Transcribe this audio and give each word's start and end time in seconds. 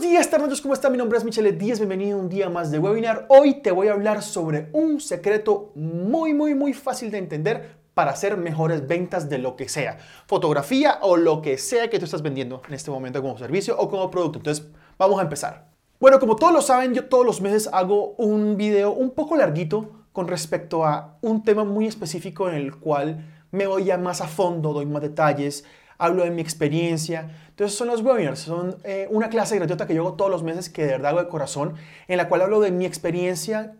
Buenos 0.00 0.12
días, 0.14 0.30
tardes, 0.30 0.62
¿cómo 0.62 0.72
están? 0.72 0.92
Mi 0.92 0.96
nombre 0.96 1.18
es 1.18 1.24
Michelle 1.24 1.52
Díaz, 1.52 1.78
bienvenido 1.78 2.16
a 2.16 2.22
un 2.22 2.30
día 2.30 2.48
más 2.48 2.70
de 2.70 2.78
webinar. 2.78 3.26
Hoy 3.28 3.60
te 3.60 3.70
voy 3.70 3.88
a 3.88 3.92
hablar 3.92 4.22
sobre 4.22 4.70
un 4.72 4.98
secreto 4.98 5.72
muy, 5.74 6.32
muy, 6.32 6.54
muy 6.54 6.72
fácil 6.72 7.10
de 7.10 7.18
entender 7.18 7.76
para 7.92 8.12
hacer 8.12 8.38
mejores 8.38 8.88
ventas 8.88 9.28
de 9.28 9.36
lo 9.36 9.56
que 9.56 9.68
sea, 9.68 9.98
fotografía 10.26 11.00
o 11.02 11.18
lo 11.18 11.42
que 11.42 11.58
sea 11.58 11.90
que 11.90 11.98
tú 11.98 12.06
estás 12.06 12.22
vendiendo 12.22 12.62
en 12.66 12.72
este 12.72 12.90
momento 12.90 13.20
como 13.20 13.36
servicio 13.36 13.78
o 13.78 13.90
como 13.90 14.10
producto. 14.10 14.38
Entonces, 14.38 14.66
vamos 14.96 15.18
a 15.18 15.24
empezar. 15.24 15.68
Bueno, 16.00 16.18
como 16.18 16.34
todos 16.34 16.54
lo 16.54 16.62
saben, 16.62 16.94
yo 16.94 17.04
todos 17.04 17.26
los 17.26 17.42
meses 17.42 17.68
hago 17.70 18.14
un 18.16 18.56
video 18.56 18.92
un 18.92 19.10
poco 19.10 19.36
larguito 19.36 20.06
con 20.12 20.28
respecto 20.28 20.86
a 20.86 21.18
un 21.20 21.44
tema 21.44 21.64
muy 21.64 21.86
específico 21.86 22.48
en 22.48 22.54
el 22.54 22.74
cual 22.74 23.22
me 23.50 23.66
voy 23.66 23.84
ya 23.84 23.98
más 23.98 24.22
a 24.22 24.28
fondo, 24.28 24.72
doy 24.72 24.86
más 24.86 25.02
detalles, 25.02 25.66
hablo 26.00 26.24
de 26.24 26.30
mi 26.30 26.40
experiencia. 26.40 27.30
Entonces 27.50 27.76
son 27.76 27.88
los 27.88 28.02
webinars, 28.02 28.40
son 28.40 28.78
eh, 28.84 29.06
una 29.10 29.28
clase 29.28 29.56
gratuita 29.56 29.86
que 29.86 29.94
yo 29.94 30.00
hago 30.00 30.14
todos 30.14 30.30
los 30.30 30.42
meses 30.42 30.70
que 30.70 30.82
de 30.82 30.92
verdad 30.92 31.10
hago 31.10 31.20
de 31.20 31.28
corazón, 31.28 31.74
en 32.08 32.16
la 32.16 32.28
cual 32.28 32.42
hablo 32.42 32.60
de 32.60 32.72
mi 32.72 32.86
experiencia 32.86 33.76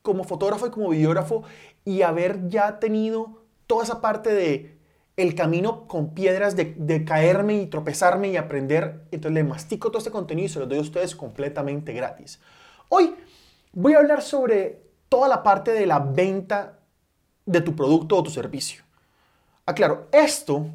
como 0.00 0.24
fotógrafo 0.24 0.66
y 0.66 0.70
como 0.70 0.90
videógrafo 0.90 1.42
y 1.84 2.02
haber 2.02 2.48
ya 2.48 2.78
tenido 2.78 3.42
toda 3.66 3.84
esa 3.84 4.00
parte 4.00 4.32
de 4.32 4.78
el 5.16 5.34
camino 5.34 5.86
con 5.86 6.14
piedras 6.14 6.56
de, 6.56 7.04
caerme 7.04 7.54
y 7.56 7.66
tropezarme 7.66 8.28
y 8.28 8.36
aprender. 8.36 9.02
Entonces 9.10 9.32
le 9.32 9.44
mastico 9.44 9.88
todo 9.88 9.98
este 9.98 10.10
contenido 10.10 10.46
y 10.46 10.48
se 10.48 10.58
lo 10.60 10.66
doy 10.66 10.78
a 10.78 10.82
ustedes 10.82 11.14
completamente 11.14 11.92
gratis. 11.92 12.40
Hoy 12.88 13.14
voy 13.72 13.94
a 13.94 13.98
hablar 13.98 14.22
sobre 14.22 14.82
toda 15.08 15.28
la 15.28 15.42
parte 15.42 15.72
de 15.72 15.86
la 15.86 15.98
venta 15.98 16.78
de 17.46 17.60
tu 17.60 17.74
producto 17.74 18.16
o 18.16 18.22
tu 18.22 18.30
servicio. 18.30 18.84
Aclaro, 19.66 20.08
esto 20.12 20.66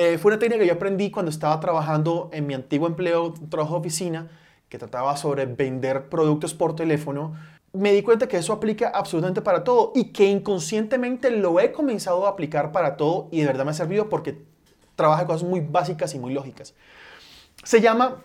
eh, 0.00 0.16
fue 0.16 0.30
una 0.30 0.38
técnica 0.38 0.60
que 0.60 0.68
yo 0.68 0.74
aprendí 0.74 1.10
cuando 1.10 1.28
estaba 1.28 1.58
trabajando 1.58 2.30
en 2.32 2.46
mi 2.46 2.54
antiguo 2.54 2.86
empleo, 2.86 3.34
trabajo 3.50 3.74
de 3.74 3.80
oficina, 3.80 4.28
que 4.68 4.78
trataba 4.78 5.16
sobre 5.16 5.44
vender 5.46 6.08
productos 6.08 6.54
por 6.54 6.76
teléfono. 6.76 7.34
Me 7.72 7.92
di 7.92 8.02
cuenta 8.02 8.28
que 8.28 8.36
eso 8.36 8.52
aplica 8.52 8.90
absolutamente 8.94 9.42
para 9.42 9.64
todo 9.64 9.90
y 9.96 10.12
que 10.12 10.26
inconscientemente 10.26 11.32
lo 11.32 11.58
he 11.58 11.72
comenzado 11.72 12.28
a 12.28 12.30
aplicar 12.30 12.70
para 12.70 12.96
todo 12.96 13.26
y 13.32 13.40
de 13.40 13.46
verdad 13.48 13.64
me 13.64 13.72
ha 13.72 13.74
servido 13.74 14.08
porque 14.08 14.40
trabaja 14.94 15.26
cosas 15.26 15.42
muy 15.42 15.58
básicas 15.58 16.14
y 16.14 16.20
muy 16.20 16.32
lógicas. 16.32 16.74
Se 17.64 17.80
llama 17.80 18.22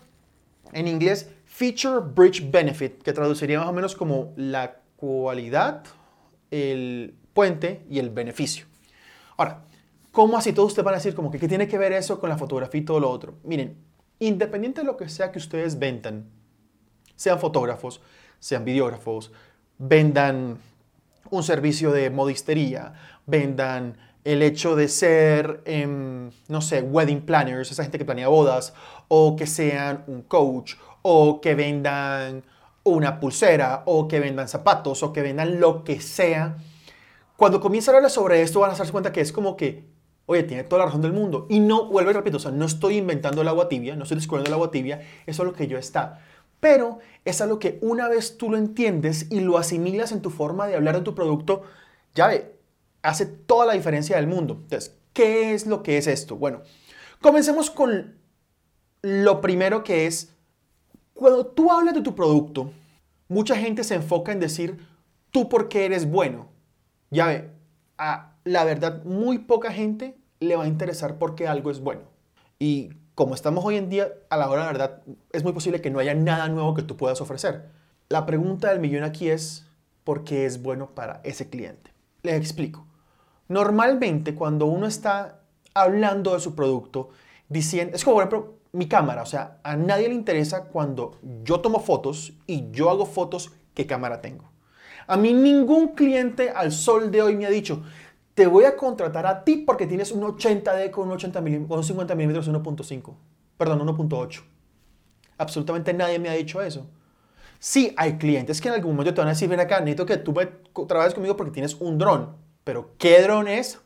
en 0.73 0.87
inglés 0.87 1.31
Feature 1.47 2.01
Bridge 2.13 2.51
Benefit, 2.51 3.01
que 3.01 3.13
traduciría 3.13 3.57
más 3.57 3.69
o 3.69 3.73
menos 3.73 3.95
como 3.95 4.31
la 4.35 4.75
cualidad, 4.95 5.85
el 6.51 7.15
puente 7.33 7.83
y 7.89 7.97
el 7.97 8.11
beneficio. 8.11 8.67
Ahora, 9.37 9.63
¿Cómo 10.13 10.37
así 10.37 10.53
todos 10.53 10.67
ustedes 10.67 10.85
van 10.85 10.93
a 10.93 10.97
decir 10.97 11.15
como 11.15 11.31
que 11.31 11.39
qué 11.39 11.47
tiene 11.47 11.67
que 11.67 11.79
ver 11.79 11.91
eso 11.91 12.19
con 12.19 12.29
la 12.29 12.37
fotografía 12.37 12.81
y 12.81 12.85
todo 12.85 12.99
lo 12.99 13.09
otro? 13.09 13.33
Miren, 13.43 13.75
independiente 14.19 14.81
de 14.81 14.85
lo 14.85 14.95
que 14.95 15.09
sea 15.09 15.31
que 15.31 15.39
ustedes 15.39 15.79
vendan, 15.79 16.29
sean 17.15 17.39
fotógrafos, 17.39 17.99
sean 18.37 18.63
videógrafos, 18.63 19.31
vendan 19.79 20.59
un 21.31 21.41
servicio 21.41 21.91
de 21.91 22.11
modistería, 22.11 22.93
vendan 23.25 23.97
el 24.23 24.43
hecho 24.43 24.75
de 24.75 24.87
ser, 24.87 25.63
em, 25.65 26.29
no 26.47 26.61
sé, 26.61 26.83
wedding 26.83 27.25
planners, 27.25 27.71
esa 27.71 27.81
gente 27.81 27.97
que 27.97 28.05
planea 28.05 28.27
bodas, 28.27 28.75
o 29.07 29.35
que 29.35 29.47
sean 29.47 30.03
un 30.05 30.21
coach, 30.21 30.75
o 31.01 31.41
que 31.41 31.55
vendan 31.55 32.43
una 32.83 33.19
pulsera, 33.19 33.81
o 33.87 34.07
que 34.07 34.19
vendan 34.19 34.47
zapatos, 34.47 35.01
o 35.01 35.11
que 35.11 35.23
vendan 35.23 35.59
lo 35.59 35.83
que 35.83 35.99
sea. 35.99 36.55
Cuando 37.35 37.59
comienzan 37.59 37.95
a 37.95 37.97
hablar 37.97 38.11
sobre 38.11 38.43
esto 38.43 38.59
van 38.59 38.69
a 38.69 38.75
darse 38.75 38.91
cuenta 38.91 39.11
que 39.11 39.21
es 39.21 39.31
como 39.31 39.57
que 39.57 39.91
Oye, 40.25 40.43
tiene 40.43 40.63
toda 40.63 40.79
la 40.79 40.85
razón 40.85 41.01
del 41.01 41.13
mundo. 41.13 41.47
Y 41.49 41.59
no, 41.59 41.87
vuelvo 41.87 42.11
y 42.11 42.13
repito, 42.13 42.37
o 42.37 42.39
sea, 42.39 42.51
no 42.51 42.65
estoy 42.65 42.97
inventando 42.97 43.41
el 43.41 43.47
agua 43.47 43.67
tibia, 43.67 43.95
no 43.95 44.03
estoy 44.03 44.17
descubriendo 44.17 44.49
el 44.49 44.53
agua 44.53 44.71
tibia, 44.71 45.01
eso 45.25 45.43
es 45.43 45.47
lo 45.47 45.53
que 45.53 45.67
yo 45.67 45.77
está. 45.77 46.21
Pero 46.59 46.99
es 47.25 47.41
algo 47.41 47.59
que 47.59 47.77
una 47.81 48.07
vez 48.07 48.37
tú 48.37 48.49
lo 48.49 48.57
entiendes 48.57 49.27
y 49.29 49.41
lo 49.41 49.57
asimilas 49.57 50.11
en 50.11 50.21
tu 50.21 50.29
forma 50.29 50.67
de 50.67 50.75
hablar 50.75 50.95
de 50.95 51.01
tu 51.01 51.13
producto, 51.13 51.63
ya 52.15 52.27
ve, 52.27 52.55
hace 53.01 53.25
toda 53.25 53.65
la 53.65 53.73
diferencia 53.73 54.15
del 54.15 54.27
mundo. 54.27 54.59
Entonces, 54.61 54.95
¿qué 55.11 55.53
es 55.53 55.67
lo 55.67 55.83
que 55.83 55.97
es 55.97 56.07
esto? 56.07 56.37
Bueno, 56.37 56.61
comencemos 57.21 57.69
con 57.69 58.15
lo 59.01 59.41
primero 59.41 59.83
que 59.83 60.07
es, 60.07 60.33
cuando 61.13 61.45
tú 61.45 61.69
hablas 61.69 61.93
de 61.95 62.01
tu 62.01 62.15
producto, 62.15 62.71
mucha 63.27 63.57
gente 63.57 63.83
se 63.83 63.95
enfoca 63.95 64.31
en 64.31 64.39
decir, 64.39 64.77
tú 65.31 65.49
por 65.49 65.67
qué 65.67 65.85
eres 65.85 66.09
bueno. 66.09 66.47
Ya 67.09 67.27
ve, 67.27 67.49
a 67.97 68.32
la 68.43 68.63
verdad, 68.63 69.03
muy 69.03 69.39
poca 69.39 69.71
gente 69.71 70.17
le 70.39 70.55
va 70.55 70.63
a 70.63 70.67
interesar 70.67 71.17
porque 71.17 71.47
algo 71.47 71.71
es 71.71 71.79
bueno. 71.79 72.01
Y 72.59 72.91
como 73.15 73.35
estamos 73.35 73.63
hoy 73.63 73.77
en 73.77 73.89
día, 73.89 74.11
a 74.29 74.37
la 74.37 74.49
hora 74.49 74.61
de 74.61 74.65
la 74.65 74.71
verdad, 74.71 75.03
es 75.31 75.43
muy 75.43 75.53
posible 75.53 75.81
que 75.81 75.89
no 75.89 75.99
haya 75.99 76.13
nada 76.13 76.47
nuevo 76.49 76.73
que 76.73 76.81
tú 76.81 76.97
puedas 76.97 77.21
ofrecer. 77.21 77.69
La 78.09 78.25
pregunta 78.25 78.69
del 78.69 78.79
millón 78.79 79.03
aquí 79.03 79.29
es, 79.29 79.67
¿por 80.03 80.23
qué 80.23 80.45
es 80.45 80.61
bueno 80.61 80.93
para 80.93 81.21
ese 81.23 81.49
cliente? 81.49 81.91
Les 82.23 82.35
explico. 82.35 82.85
Normalmente 83.47 84.35
cuando 84.35 84.65
uno 84.65 84.87
está 84.87 85.41
hablando 85.73 86.33
de 86.33 86.39
su 86.39 86.55
producto, 86.55 87.09
diciendo, 87.49 87.95
es 87.95 88.03
como 88.03 88.15
por 88.15 88.23
ejemplo 88.23 88.55
mi 88.71 88.87
cámara, 88.87 89.21
o 89.21 89.25
sea, 89.25 89.59
a 89.63 89.75
nadie 89.75 90.07
le 90.07 90.15
interesa 90.15 90.65
cuando 90.65 91.19
yo 91.43 91.59
tomo 91.59 91.79
fotos 91.79 92.33
y 92.47 92.71
yo 92.71 92.89
hago 92.89 93.05
fotos 93.05 93.51
qué 93.73 93.85
cámara 93.85 94.21
tengo. 94.21 94.51
A 95.05 95.17
mí 95.17 95.33
ningún 95.33 95.89
cliente 95.89 96.49
al 96.49 96.71
sol 96.71 97.11
de 97.11 97.21
hoy 97.21 97.35
me 97.35 97.45
ha 97.45 97.49
dicho, 97.49 97.83
te 98.33 98.47
voy 98.47 98.65
a 98.65 98.75
contratar 98.75 99.25
a 99.27 99.43
ti 99.43 99.57
porque 99.57 99.85
tienes 99.85 100.11
un 100.11 100.21
80D 100.21 100.89
con 100.91 101.07
un, 101.07 101.13
80 101.13 101.39
con 101.67 101.77
un 101.77 101.83
50 101.83 102.15
milímetros 102.15 102.49
1.5. 102.49 103.13
Perdón, 103.57 103.87
1.8. 103.87 104.41
Absolutamente 105.37 105.93
nadie 105.93 106.19
me 106.19 106.29
ha 106.29 106.33
dicho 106.33 106.61
eso. 106.61 106.87
Sí, 107.59 107.93
hay 107.95 108.17
clientes 108.17 108.59
que 108.59 108.67
en 108.67 108.73
algún 108.75 108.91
momento 108.91 109.13
te 109.13 109.21
van 109.21 109.27
a 109.27 109.31
decir, 109.31 109.47
ven 109.47 109.59
acá, 109.59 109.79
necesito 109.79 110.05
que 110.05 110.17
tú 110.17 110.33
trabajes 110.87 111.13
conmigo 111.13 111.37
porque 111.37 111.51
tienes 111.51 111.75
un 111.75 111.97
dron. 111.97 112.35
Pero, 112.63 112.91
¿qué 112.97 113.21
dron 113.21 113.47
es? 113.47 113.79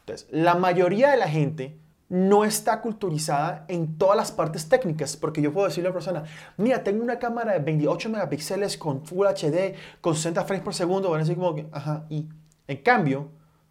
Entonces, 0.00 0.26
la 0.30 0.54
mayoría 0.54 1.10
de 1.10 1.16
la 1.16 1.28
gente 1.28 1.78
no 2.08 2.44
está 2.44 2.80
culturizada 2.80 3.64
en 3.68 3.96
todas 3.96 4.16
las 4.16 4.32
partes 4.32 4.68
técnicas, 4.68 5.16
porque 5.16 5.40
yo 5.40 5.52
puedo 5.52 5.68
decirle 5.68 5.88
a 5.88 5.90
la 5.90 5.94
persona, 5.94 6.24
mira, 6.56 6.82
tengo 6.82 7.04
una 7.04 7.20
cámara 7.20 7.52
de 7.52 7.60
28 7.60 8.08
megapíxeles 8.08 8.76
con 8.76 9.04
Full 9.04 9.26
HD, 9.28 9.74
con 10.00 10.16
60 10.16 10.44
frames 10.44 10.64
por 10.64 10.74
segundo, 10.74 11.10
van 11.10 11.20
a 11.20 11.24
decir 11.24 11.36
como 11.36 11.56
ajá, 11.70 12.06
y 12.08 12.28
en 12.66 12.76
cambio, 12.78 13.28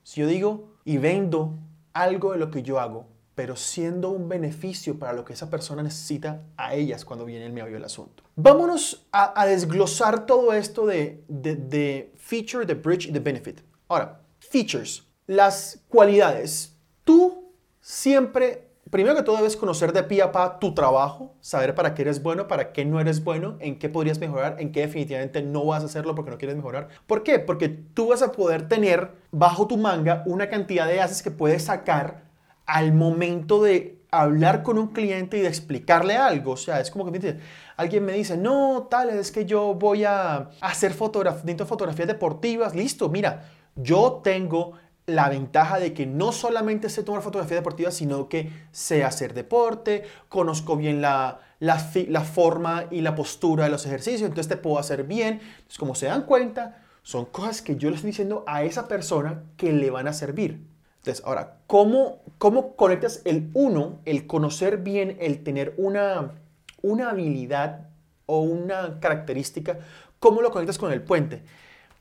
si 0.09 0.21
yo 0.21 0.27
digo 0.27 0.69
y 0.85 0.97
vendo 0.97 1.53
algo 1.93 2.31
de 2.31 2.39
lo 2.39 2.49
que 2.49 2.63
yo 2.63 2.79
hago, 2.79 3.05
pero 3.35 3.55
siendo 3.55 4.09
un 4.09 4.27
beneficio 4.27 4.97
para 4.97 5.13
lo 5.13 5.23
que 5.23 5.33
esa 5.33 5.51
persona 5.51 5.83
necesita 5.83 6.41
a 6.57 6.73
ellas 6.73 7.05
cuando 7.05 7.25
viene 7.25 7.45
el 7.45 7.53
meollo 7.53 7.75
del 7.75 7.83
asunto. 7.83 8.23
Vámonos 8.35 9.05
a, 9.11 9.45
desglosar 9.45 10.25
todo 10.25 10.51
esto 10.53 10.87
de, 10.87 11.23
de 11.27 12.11
feature, 12.17 12.65
de 12.65 12.73
bridge 12.73 13.05
y 13.05 13.11
de 13.11 13.19
benefit. 13.19 13.61
Ahora, 13.87 14.19
features, 14.39 15.03
las 15.27 15.79
cualidades. 15.87 16.73
Tú 17.03 17.53
siempre 17.79 18.69
primero 18.89 19.16
que 19.16 19.23
todo 19.23 19.38
debes 19.38 19.55
conocer 19.55 19.94
de 19.94 20.03
pie 20.03 20.22
a 20.22 20.31
pa 20.31 20.59
tu 20.59 20.73
trabajo, 20.73 21.35
saber 21.41 21.75
para 21.75 21.94
qué 21.94 22.03
eres 22.03 22.22
bueno, 22.23 22.47
para 22.47 22.72
qué 22.72 22.85
no 22.85 23.00
eres 23.00 23.23
bueno, 23.23 23.57
en 23.59 23.79
qué 23.79 23.89
podrías 23.89 24.19
mejorar, 24.19 24.55
en 24.59 24.72
qué 24.72 24.81
definitivamente 24.81 25.41
no 25.41 25.66
vas 25.66 25.83
a 25.83 25.85
hacerlo 25.88 26.16
porque 26.16 26.31
no 26.31 26.38
quieres 26.38 26.57
mejorar. 26.57 26.89
¿Por 27.07 27.23
qué? 27.23 27.39
Porque 27.39 27.69
tú 27.69 28.07
vas 28.07 28.22
a 28.22 28.31
poder 28.31 28.67
tener 28.67 29.11
bajo 29.31 29.67
tu 29.67 29.77
manga 29.77 30.23
una 30.25 30.50
cantidad 30.50 30.88
de 30.88 31.01
haces 31.01 31.22
que 31.22 31.31
puedes 31.31 31.63
sacar 31.66 32.23
al 32.66 32.94
momento 32.94 33.63
de 33.63 34.00
hablar 34.11 34.63
con 34.63 34.77
un 34.77 34.88
cliente 34.88 35.38
y 35.38 35.41
de 35.41 35.47
explicarle 35.47 36.17
algo. 36.17 36.53
O 36.53 36.57
sea, 36.57 36.79
es 36.79 36.91
como 36.91 37.11
que 37.11 37.39
alguien 37.77 38.06
me 38.06 38.13
dice, 38.13 38.38
no, 38.38 38.88
tal, 38.89 39.09
es 39.09 39.31
que 39.31 39.45
yo 39.45 39.73
voy 39.75 40.03
a 40.03 40.50
hacer 40.61 40.94
fotografías, 40.94 41.67
fotografías 41.67 42.07
deportivas. 42.07 42.75
Listo, 42.75 43.09
mira, 43.09 43.45
yo 43.75 44.21
tengo 44.23 44.73
la 45.09 45.29
ventaja 45.29 45.79
de 45.79 45.93
que 45.93 46.05
no 46.05 46.31
solamente 46.31 46.89
sé 46.89 47.03
tomar 47.03 47.21
fotografía 47.21 47.57
deportiva, 47.57 47.91
sino 47.91 48.29
que 48.29 48.51
sé 48.71 49.03
hacer 49.03 49.33
deporte, 49.33 50.03
conozco 50.29 50.77
bien 50.77 51.01
la, 51.01 51.39
la, 51.59 51.77
forma 52.21 52.85
y 52.89 53.01
la 53.01 53.15
postura 53.15 53.65
de 53.65 53.69
los 53.69 53.85
ejercicios, 53.85 54.21
entonces 54.21 54.47
te 54.47 54.57
puedo 54.57 54.79
hacer 54.79 55.03
bien. 55.03 55.41
Entonces, 55.41 55.77
como 55.77 55.95
se 55.95 56.07
dan 56.07 56.23
cuenta, 56.23 56.83
son 57.03 57.25
cosas 57.25 57.61
que 57.61 57.75
yo 57.75 57.89
le 57.89 57.95
estoy 57.95 58.11
diciendo 58.11 58.44
a 58.47 58.63
esa 58.63 58.88
persona 58.88 59.44
que 59.57 59.73
le 59.73 59.89
van 59.89 60.07
a 60.07 60.13
servir. 60.13 60.65
Entonces, 60.97 61.23
ahora, 61.25 61.57
¿cómo, 61.67 62.21
cómo 62.38 62.75
conectas 62.75 63.21
el 63.25 63.50
uno, 63.53 64.00
el 64.05 64.27
conocer 64.27 64.77
bien, 64.77 65.17
el 65.19 65.44
tener 65.44 65.73
una, 65.77 66.33
una 66.81 67.09
habilidad 67.09 67.88
o 68.25 68.41
una 68.41 69.00
característica? 69.00 69.79
¿Cómo 70.19 70.41
lo 70.41 70.51
conectas 70.51 70.77
con 70.77 70.91
el 70.91 71.01
puente? 71.01 71.44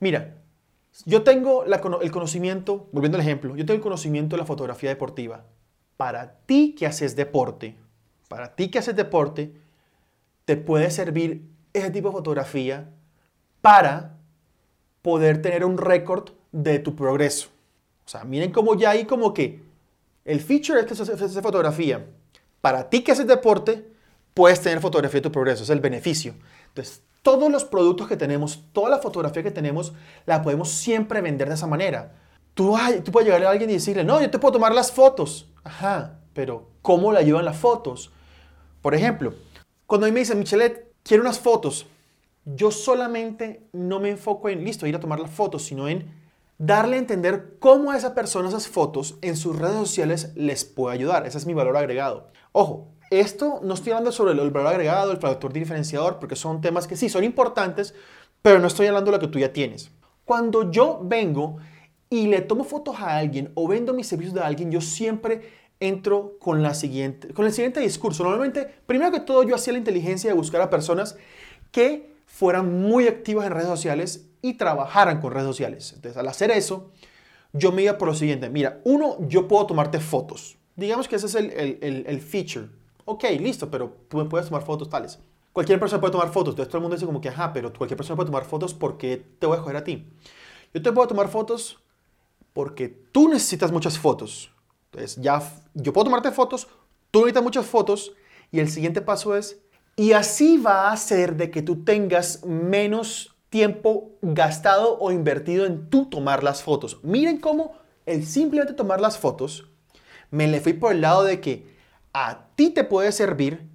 Mira, 0.00 0.34
yo 1.04 1.22
tengo 1.22 1.64
el 1.64 2.10
conocimiento, 2.10 2.88
volviendo 2.92 3.16
al 3.16 3.22
ejemplo, 3.22 3.56
yo 3.56 3.64
tengo 3.64 3.76
el 3.76 3.82
conocimiento 3.82 4.36
de 4.36 4.42
la 4.42 4.46
fotografía 4.46 4.90
deportiva. 4.90 5.44
Para 5.96 6.38
ti 6.46 6.74
que 6.76 6.86
haces 6.86 7.16
deporte, 7.16 7.76
para 8.28 8.54
ti 8.54 8.70
que 8.70 8.78
haces 8.78 8.96
deporte, 8.96 9.52
te 10.44 10.56
puede 10.56 10.90
servir 10.90 11.48
ese 11.72 11.90
tipo 11.90 12.08
de 12.08 12.12
fotografía 12.12 12.90
para 13.60 14.16
poder 15.02 15.42
tener 15.42 15.64
un 15.64 15.78
récord 15.78 16.30
de 16.52 16.78
tu 16.78 16.94
progreso. 16.94 17.48
O 18.06 18.08
sea, 18.08 18.24
miren 18.24 18.52
cómo 18.52 18.74
ya 18.74 18.90
hay 18.90 19.04
como 19.04 19.34
que 19.34 19.62
el 20.24 20.40
feature 20.40 20.80
es 20.80 20.86
que 20.86 20.94
se 20.94 21.42
fotografía. 21.42 22.06
Para 22.60 22.90
ti 22.90 23.02
que 23.02 23.12
haces 23.12 23.26
deporte, 23.26 23.92
puedes 24.38 24.60
tener 24.60 24.78
fotografía 24.78 25.18
de 25.18 25.22
tu 25.22 25.32
progreso, 25.32 25.64
es 25.64 25.70
el 25.70 25.80
beneficio. 25.80 26.32
Entonces, 26.68 27.02
todos 27.22 27.50
los 27.50 27.64
productos 27.64 28.06
que 28.06 28.16
tenemos, 28.16 28.62
toda 28.72 28.88
la 28.88 28.98
fotografía 28.98 29.42
que 29.42 29.50
tenemos, 29.50 29.94
la 30.26 30.42
podemos 30.42 30.68
siempre 30.68 31.20
vender 31.20 31.48
de 31.48 31.56
esa 31.56 31.66
manera. 31.66 32.14
Tú, 32.54 32.76
tú 33.04 33.10
puedes 33.10 33.26
llegarle 33.26 33.48
a 33.48 33.50
alguien 33.50 33.68
y 33.68 33.72
decirle, 33.72 34.04
no, 34.04 34.20
yo 34.20 34.30
te 34.30 34.38
puedo 34.38 34.52
tomar 34.52 34.72
las 34.72 34.92
fotos. 34.92 35.48
Ajá, 35.64 36.20
pero 36.34 36.68
¿cómo 36.82 37.12
le 37.12 37.18
ayudan 37.18 37.46
las 37.46 37.56
fotos? 37.56 38.12
Por 38.80 38.94
ejemplo, 38.94 39.34
cuando 39.86 40.06
a 40.06 40.08
mí 40.08 40.14
me 40.14 40.20
dicen, 40.20 40.38
Michelet, 40.38 40.86
quiero 41.02 41.24
unas 41.24 41.40
fotos, 41.40 41.88
yo 42.44 42.70
solamente 42.70 43.66
no 43.72 43.98
me 43.98 44.10
enfoco 44.10 44.48
en, 44.50 44.62
listo, 44.62 44.86
ir 44.86 44.94
a 44.94 45.00
tomar 45.00 45.18
las 45.18 45.32
fotos, 45.32 45.64
sino 45.64 45.88
en 45.88 46.14
darle 46.58 46.94
a 46.94 47.00
entender 47.00 47.56
cómo 47.58 47.90
a 47.90 47.96
esa 47.96 48.14
persona 48.14 48.50
esas 48.50 48.68
fotos 48.68 49.18
en 49.20 49.36
sus 49.36 49.58
redes 49.58 49.78
sociales 49.78 50.30
les 50.36 50.64
puede 50.64 50.94
ayudar. 50.94 51.26
Ese 51.26 51.38
es 51.38 51.46
mi 51.46 51.54
valor 51.54 51.76
agregado. 51.76 52.30
Ojo, 52.52 52.92
esto 53.10 53.60
no 53.62 53.74
estoy 53.74 53.92
hablando 53.92 54.12
sobre 54.12 54.32
el 54.32 54.50
valor 54.50 54.66
agregado, 54.66 55.12
el 55.12 55.18
factor 55.18 55.52
diferenciador, 55.52 56.18
porque 56.18 56.36
son 56.36 56.60
temas 56.60 56.86
que 56.86 56.96
sí 56.96 57.08
son 57.08 57.24
importantes, 57.24 57.94
pero 58.42 58.58
no 58.58 58.66
estoy 58.66 58.86
hablando 58.86 59.10
de 59.10 59.16
lo 59.16 59.20
que 59.20 59.28
tú 59.28 59.38
ya 59.38 59.52
tienes. 59.52 59.90
Cuando 60.24 60.70
yo 60.70 61.00
vengo 61.02 61.56
y 62.10 62.26
le 62.26 62.40
tomo 62.42 62.64
fotos 62.64 62.96
a 63.00 63.16
alguien 63.16 63.50
o 63.54 63.66
vendo 63.66 63.94
mis 63.94 64.06
servicios 64.06 64.34
de 64.34 64.42
alguien, 64.42 64.70
yo 64.70 64.80
siempre 64.80 65.50
entro 65.80 66.38
con, 66.38 66.62
la 66.62 66.74
siguiente, 66.74 67.32
con 67.32 67.46
el 67.46 67.52
siguiente 67.52 67.80
discurso. 67.80 68.24
Normalmente, 68.24 68.68
primero 68.86 69.10
que 69.10 69.20
todo, 69.20 69.42
yo 69.42 69.54
hacía 69.54 69.72
la 69.72 69.78
inteligencia 69.78 70.28
de 70.28 70.36
buscar 70.36 70.60
a 70.60 70.70
personas 70.70 71.16
que 71.70 72.14
fueran 72.26 72.82
muy 72.82 73.06
activas 73.06 73.46
en 73.46 73.52
redes 73.52 73.68
sociales 73.68 74.26
y 74.42 74.54
trabajaran 74.54 75.20
con 75.20 75.32
redes 75.32 75.46
sociales. 75.46 75.92
Entonces, 75.94 76.18
al 76.18 76.28
hacer 76.28 76.50
eso, 76.50 76.90
yo 77.52 77.72
me 77.72 77.82
iba 77.82 77.96
por 77.96 78.08
lo 78.08 78.14
siguiente. 78.14 78.50
Mira, 78.50 78.80
uno, 78.84 79.16
yo 79.28 79.48
puedo 79.48 79.66
tomarte 79.66 79.98
fotos. 79.98 80.58
Digamos 80.76 81.08
que 81.08 81.16
ese 81.16 81.26
es 81.26 81.34
el, 81.34 81.50
el, 81.52 82.04
el 82.06 82.20
feature 82.20 82.68
Ok, 83.10 83.24
listo, 83.40 83.70
pero 83.70 83.96
tú 84.08 84.18
me 84.18 84.26
puedes 84.26 84.48
tomar 84.48 84.62
fotos 84.62 84.90
tales. 84.90 85.18
Cualquier 85.54 85.80
persona 85.80 85.98
puede 85.98 86.12
tomar 86.12 86.28
fotos. 86.28 86.52
Entonces 86.52 86.68
todo 86.68 86.76
el 86.76 86.82
mundo 86.82 86.94
dice 86.94 87.06
como 87.06 87.22
que, 87.22 87.30
ajá, 87.30 87.54
pero 87.54 87.72
cualquier 87.72 87.96
persona 87.96 88.16
puede 88.16 88.26
tomar 88.26 88.44
fotos 88.44 88.74
porque 88.74 89.24
te 89.38 89.46
voy 89.46 89.54
a 89.54 89.56
escoger 89.60 89.76
a 89.76 89.84
ti. 89.84 90.06
Yo 90.74 90.82
te 90.82 90.92
puedo 90.92 91.08
tomar 91.08 91.28
fotos 91.28 91.78
porque 92.52 92.90
tú 92.90 93.30
necesitas 93.30 93.72
muchas 93.72 93.98
fotos. 93.98 94.52
Entonces 94.92 95.16
ya, 95.22 95.42
yo 95.72 95.94
puedo 95.94 96.04
tomarte 96.04 96.32
fotos, 96.32 96.68
tú 97.10 97.20
necesitas 97.20 97.42
muchas 97.42 97.64
fotos 97.64 98.12
y 98.52 98.60
el 98.60 98.68
siguiente 98.68 99.00
paso 99.00 99.34
es, 99.34 99.58
y 99.96 100.12
así 100.12 100.58
va 100.58 100.88
a 100.88 100.92
hacer 100.92 101.36
de 101.36 101.50
que 101.50 101.62
tú 101.62 101.84
tengas 101.84 102.44
menos 102.44 103.34
tiempo 103.48 104.10
gastado 104.20 104.98
o 104.98 105.12
invertido 105.12 105.64
en 105.64 105.88
tú 105.88 106.10
tomar 106.10 106.44
las 106.44 106.62
fotos. 106.62 106.98
Miren 107.02 107.38
cómo 107.40 107.72
el 108.04 108.26
simplemente 108.26 108.74
tomar 108.74 109.00
las 109.00 109.16
fotos 109.16 109.66
me 110.30 110.46
le 110.46 110.60
fui 110.60 110.74
por 110.74 110.92
el 110.92 111.00
lado 111.00 111.24
de 111.24 111.40
que 111.40 111.77
a 112.20 112.48
ti 112.56 112.70
te 112.70 112.82
puede 112.82 113.12
servir 113.12 113.68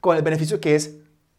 con 0.00 0.16
el 0.16 0.22
beneficio 0.22 0.60
que 0.60 0.74
es 0.74 0.96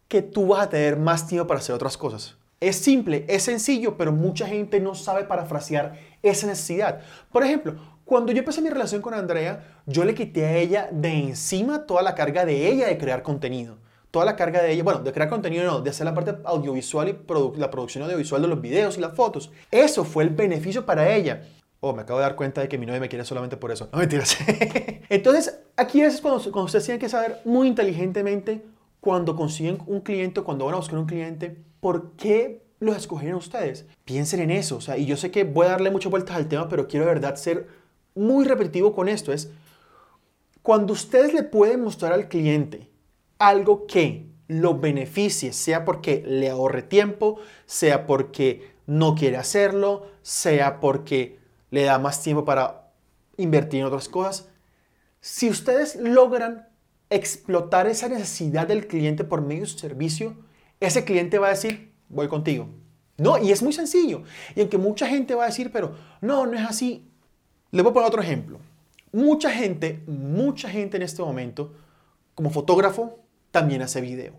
que 0.08 0.22
tú 0.22 0.48
vas 0.48 0.62
a 0.62 0.70
tener 0.70 0.96
más 0.96 1.28
tiempo 1.28 1.48
para 1.48 1.60
hacer 1.60 1.76
otras 1.76 1.98
cosas. 1.98 2.38
Es 2.62 2.78
simple, 2.78 3.26
es 3.28 3.44
sencillo, 3.44 3.98
pero 3.98 4.14
mucha 4.14 4.48
gente 4.48 4.80
no 4.80 4.96
sabe 4.96 5.26
parafrasear 5.26 6.00
esa 6.24 6.48
necesidad. 6.48 7.02
Por 7.32 7.44
ejemplo, 7.44 7.76
cuando 8.06 8.32
yo 8.32 8.40
empecé 8.40 8.62
mi 8.62 8.70
relación 8.70 9.02
con 9.02 9.14
Andrea, 9.14 9.82
yo 9.86 10.06
le 10.06 10.16
quité 10.16 10.46
a 10.46 10.56
ella 10.56 10.90
de 10.92 11.10
encima 11.10 11.86
toda 11.86 12.02
la 12.02 12.16
carga 12.16 12.46
de 12.46 12.68
ella 12.72 12.88
de 12.88 12.98
crear 12.98 13.22
contenido. 13.22 13.78
Toda 14.10 14.24
la 14.24 14.38
carga 14.38 14.64
de 14.64 14.72
ella, 14.72 14.84
bueno, 14.84 15.02
de 15.02 15.12
crear 15.12 15.30
contenido 15.30 15.66
no, 15.66 15.82
de 15.82 15.90
hacer 15.90 16.06
la 16.06 16.14
parte 16.14 16.38
audiovisual 16.46 17.10
y 17.10 17.60
la 17.60 17.70
producción 17.70 18.06
audiovisual 18.06 18.42
de 18.42 18.48
los 18.48 18.62
videos 18.62 18.98
y 18.98 19.02
las 19.02 19.14
fotos. 19.14 19.52
Eso 19.70 20.06
fue 20.06 20.24
el 20.24 20.30
beneficio 20.30 20.86
para 20.86 21.14
ella. 21.14 21.44
Oh, 21.80 21.94
me 21.94 22.02
acabo 22.02 22.20
de 22.20 22.24
dar 22.24 22.36
cuenta 22.36 22.62
de 22.62 22.68
que 22.68 22.78
mi 22.78 22.86
novia 22.86 23.00
me 23.00 23.10
quiere 23.10 23.24
solamente 23.24 23.58
por 23.58 23.72
eso. 23.72 23.90
No 23.92 24.00
mentiras. 24.00 24.38
Entonces, 25.10 25.60
aquí 25.76 26.02
es 26.02 26.22
cuando, 26.22 26.42
cuando 26.44 26.66
ustedes 26.66 26.86
tienen 26.86 27.00
que 27.00 27.10
saber 27.10 27.40
muy 27.46 27.68
inteligentemente 27.68 28.64
cuando 29.00 29.36
consiguen 29.36 29.80
un 29.86 30.02
cliente, 30.02 30.42
cuando 30.42 30.66
van 30.66 30.74
a 30.74 30.78
buscar 30.78 30.98
un 30.98 31.06
cliente, 31.06 31.58
por 31.80 32.14
qué 32.14 32.64
los 32.80 32.98
escogieron 32.98 33.38
ustedes. 33.38 33.86
Piensen 34.06 34.40
en 34.40 34.52
eso. 34.52 34.78
O 34.78 34.82
sea, 34.82 34.98
y 34.98 35.06
yo 35.06 35.18
sé 35.18 35.32
que 35.32 35.44
voy 35.44 35.68
a 35.68 35.72
darle 35.72 35.92
muchas 35.92 36.12
vueltas 36.12 36.36
al 36.36 36.48
tema, 36.48 36.68
pero 36.68 36.88
quiero 36.88 37.06
de 37.06 37.14
verdad 37.14 37.36
ser 37.36 37.68
muy 38.16 38.46
repetitivo 38.46 38.94
con 38.94 39.08
esto. 39.08 39.32
Es 39.32 39.52
cuando 40.62 40.94
ustedes 40.94 41.34
le 41.34 41.44
pueden 41.44 41.82
mostrar 41.82 42.12
al 42.14 42.28
cliente 42.28 42.90
algo 43.40 43.88
que 43.88 44.28
lo 44.48 44.80
beneficie, 44.80 45.54
sea 45.54 45.86
porque 45.86 46.24
le 46.26 46.50
ahorre 46.50 46.82
tiempo, 46.82 47.40
sea 47.66 48.06
porque 48.06 48.76
no 48.86 49.16
quiere 49.16 49.38
hacerlo, 49.38 50.08
sea 50.22 50.80
porque 50.80 51.40
le 51.78 51.84
da 51.84 52.00
más 52.00 52.24
tiempo 52.24 52.44
para 52.44 52.90
invertir 53.38 53.82
en 53.82 53.86
otras 53.86 54.10
cosas. 54.10 54.50
Si 55.22 55.48
ustedes 55.48 55.96
logran 55.96 56.68
explotar 57.12 57.86
esa 57.86 58.10
necesidad 58.10 58.68
del 58.68 58.88
cliente 58.88 59.24
por 59.24 59.44
medio 59.44 59.62
de 59.62 59.68
su 59.68 59.78
servicio, 59.78 60.36
ese 60.80 61.06
cliente 61.06 61.38
va 61.38 61.48
a 61.48 61.52
decir, 61.52 61.94
voy 62.10 62.28
contigo. 62.30 62.68
No, 63.18 63.38
y 63.38 63.52
es 63.52 63.62
muy 63.62 63.74
sencillo. 63.74 64.24
Y 64.56 64.62
aunque 64.62 64.80
mucha 64.80 65.08
gente 65.08 65.36
va 65.36 65.44
a 65.44 65.48
decir, 65.48 65.72
pero 65.72 65.94
no, 66.20 66.48
no 66.48 66.58
es 66.58 66.66
así. 66.66 67.12
Les 67.70 67.84
voy 67.84 67.92
a 67.92 67.94
poner 67.94 68.08
otro 68.08 68.24
ejemplo. 68.24 68.58
Mucha 69.12 69.52
gente, 69.52 70.04
mucha 70.08 70.72
gente 70.72 70.98
en 70.98 71.04
este 71.04 71.22
momento, 71.22 71.76
como 72.34 72.50
fotógrafo, 72.50 73.20
también 73.52 73.84
hace 73.84 74.02
video. 74.02 74.34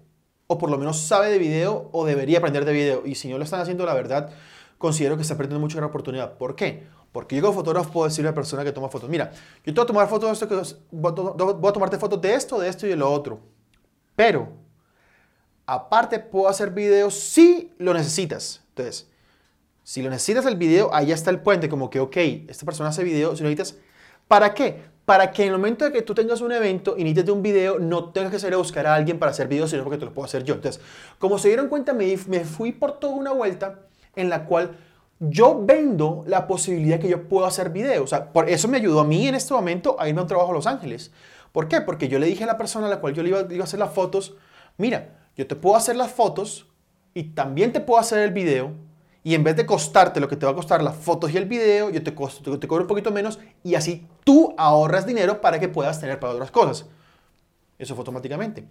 O 0.48 0.58
por 0.58 0.70
lo 0.70 0.78
menos 0.78 0.98
sabe 1.02 1.30
de 1.30 1.38
video 1.38 1.88
o 1.92 2.04
debería 2.04 2.38
aprender 2.38 2.64
de 2.64 2.72
video. 2.72 3.06
Y 3.06 3.14
si 3.14 3.28
no 3.28 3.38
lo 3.38 3.44
están 3.44 3.60
haciendo, 3.60 3.86
la 3.86 3.94
verdad, 3.94 4.30
considero 4.76 5.14
que 5.14 5.22
está 5.22 5.36
perdiendo 5.36 5.60
mucha 5.60 5.76
gran 5.76 5.88
oportunidad. 5.90 6.36
¿Por 6.36 6.56
qué? 6.56 6.97
Porque 7.12 7.36
yo 7.36 7.42
como 7.42 7.54
fotógrafo 7.54 7.90
puedo 7.90 8.08
decirle 8.08 8.28
a 8.28 8.32
la 8.32 8.34
persona 8.34 8.64
que 8.64 8.72
toma 8.72 8.88
fotos, 8.88 9.08
mira, 9.08 9.32
yo 9.64 9.72
te 9.72 9.80
voy 9.80 9.86
tomar 9.86 10.08
fotos 10.08 10.38
de 10.38 10.44
esto, 10.44 10.76
voy 10.90 11.70
a 11.70 11.72
tomarte 11.72 11.98
fotos 11.98 12.20
de 12.20 12.34
esto, 12.34 12.60
de 12.60 12.68
esto 12.68 12.86
y 12.86 12.90
de 12.90 12.96
lo 12.96 13.10
otro. 13.10 13.40
Pero, 14.14 14.48
aparte 15.64 16.18
puedo 16.18 16.48
hacer 16.48 16.70
videos 16.70 17.14
si 17.14 17.72
lo 17.78 17.94
necesitas. 17.94 18.62
Entonces, 18.70 19.08
si 19.82 20.02
lo 20.02 20.10
necesitas 20.10 20.44
el 20.44 20.56
video, 20.56 20.90
ahí 20.92 21.12
está 21.12 21.30
el 21.30 21.40
puente, 21.40 21.68
como 21.68 21.88
que, 21.88 21.98
ok, 21.98 22.16
esta 22.48 22.66
persona 22.66 22.90
hace 22.90 23.04
video, 23.04 23.34
si 23.34 23.42
lo 23.42 23.48
necesitas, 23.48 23.80
¿para 24.26 24.52
qué? 24.52 24.82
Para 25.06 25.30
que 25.30 25.44
en 25.44 25.48
el 25.48 25.54
momento 25.54 25.86
de 25.86 25.92
que 25.92 26.02
tú 26.02 26.14
tengas 26.14 26.42
un 26.42 26.52
evento 26.52 26.94
y 26.98 27.04
necesites 27.04 27.32
un 27.32 27.42
video, 27.42 27.78
no 27.78 28.10
tengas 28.10 28.30
que 28.30 28.38
salir 28.38 28.54
a 28.54 28.58
buscar 28.58 28.86
a 28.86 28.94
alguien 28.94 29.18
para 29.18 29.30
hacer 29.30 29.48
videos, 29.48 29.70
sino 29.70 29.84
porque 29.84 29.98
te 29.98 30.04
lo 30.04 30.12
puedo 30.12 30.26
hacer 30.26 30.44
yo. 30.44 30.54
Entonces, 30.54 30.82
como 31.18 31.38
se 31.38 31.48
dieron 31.48 31.68
cuenta, 31.68 31.94
me 31.94 32.44
fui 32.44 32.72
por 32.72 32.98
toda 32.98 33.14
una 33.14 33.32
vuelta 33.32 33.80
en 34.14 34.28
la 34.28 34.44
cual 34.44 34.76
yo 35.20 35.60
vendo 35.64 36.24
la 36.26 36.46
posibilidad 36.46 37.00
que 37.00 37.08
yo 37.08 37.28
puedo 37.28 37.46
hacer 37.46 37.70
videos. 37.70 38.04
O 38.04 38.06
sea, 38.06 38.32
por 38.32 38.48
eso 38.48 38.68
me 38.68 38.76
ayudó 38.76 39.00
a 39.00 39.04
mí 39.04 39.26
en 39.26 39.34
este 39.34 39.52
momento 39.52 39.96
a 39.98 40.08
irme 40.08 40.20
a 40.20 40.22
un 40.22 40.28
trabajo 40.28 40.50
a 40.50 40.54
Los 40.54 40.66
Ángeles. 40.66 41.10
¿Por 41.52 41.68
qué? 41.68 41.80
Porque 41.80 42.08
yo 42.08 42.18
le 42.18 42.26
dije 42.26 42.44
a 42.44 42.46
la 42.46 42.58
persona 42.58 42.86
a 42.86 42.90
la 42.90 43.00
cual 43.00 43.14
yo 43.14 43.22
le 43.22 43.30
iba, 43.30 43.40
a 43.40 43.64
hacer 43.64 43.80
las 43.80 43.92
fotos, 43.92 44.34
mira, 44.76 45.16
yo 45.36 45.46
te 45.46 45.56
puedo 45.56 45.76
hacer 45.76 45.96
las 45.96 46.12
fotos 46.12 46.66
y 47.14 47.24
también 47.30 47.72
te 47.72 47.80
puedo 47.80 47.98
hacer 47.98 48.20
el 48.20 48.32
video. 48.32 48.72
Y 49.24 49.34
en 49.34 49.44
vez 49.44 49.56
de 49.56 49.66
costarte 49.66 50.20
lo 50.20 50.28
que 50.28 50.36
te 50.36 50.46
va 50.46 50.52
a 50.52 50.54
costar 50.54 50.82
las 50.82 50.96
fotos 50.96 51.32
y 51.32 51.36
el 51.36 51.46
video, 51.46 51.90
yo 51.90 52.02
te, 52.02 52.14
costo, 52.14 52.58
cobro 52.68 52.84
un 52.84 52.88
poquito 52.88 53.10
menos 53.10 53.40
y 53.64 53.74
así 53.74 54.06
tú 54.24 54.54
ahorras 54.56 55.04
dinero 55.04 55.40
para 55.40 55.58
que 55.58 55.68
puedas 55.68 56.00
tener 56.00 56.20
para 56.20 56.32
otras 56.32 56.50
cosas. 56.50 56.86
Eso 57.78 57.94
fue 57.94 58.02
automáticamente. 58.02 58.66